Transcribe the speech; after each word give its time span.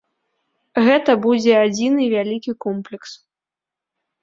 Гэта 0.87 1.11
будзе 1.25 1.53
адзіны 1.65 2.03
вялікі 2.15 2.51
комплекс. 2.67 3.11